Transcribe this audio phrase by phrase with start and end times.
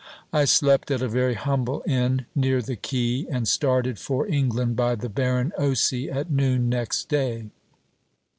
[0.33, 4.95] I slept at a very humble inn near the quay, and started for England by
[4.95, 7.51] the Baron Osy at noon next day.